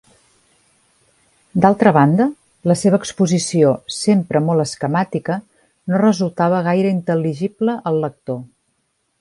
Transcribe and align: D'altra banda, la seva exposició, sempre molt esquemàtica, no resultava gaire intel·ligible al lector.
D'altra 1.65 1.91
banda, 1.97 2.25
la 2.71 2.77
seva 2.83 2.99
exposició, 3.03 3.75
sempre 3.97 4.43
molt 4.47 4.65
esquemàtica, 4.65 5.39
no 5.93 6.03
resultava 6.07 6.65
gaire 6.73 6.97
intel·ligible 6.99 7.81
al 7.93 8.05
lector. 8.07 8.43